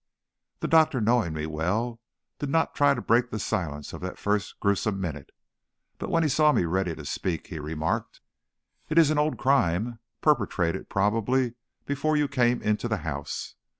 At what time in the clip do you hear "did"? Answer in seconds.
2.39-2.49